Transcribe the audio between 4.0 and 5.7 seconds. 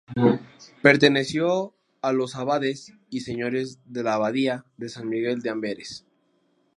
la Abadía de San Miguel de